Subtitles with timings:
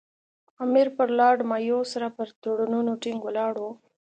[0.63, 3.71] امیر پر لارډ مایو سره پر تړونونو ټینګ ولاړ وو.